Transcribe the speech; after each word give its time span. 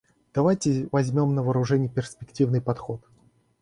Давайте 0.33 0.87
возьмем 0.91 1.35
на 1.35 1.43
вооружение 1.43 1.87
перспективный 1.87 2.59
подход. 2.59 3.01